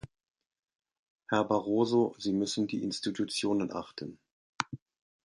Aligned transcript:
Herr 1.29 1.43
Barroso, 1.43 2.15
Sie 2.17 2.33
müssen 2.33 2.65
die 2.65 2.81
Institutionen 2.81 3.71
achten. 3.71 4.17